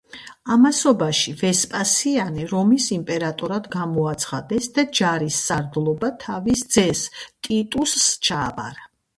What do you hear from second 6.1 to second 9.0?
თავის ძეს ტიტუსს ჩააბარა.